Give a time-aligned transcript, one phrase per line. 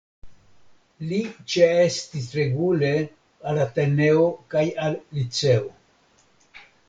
[1.09, 1.17] Li
[1.55, 2.89] ĉeestis regule
[3.51, 5.69] al Ateneo kaj al Liceo.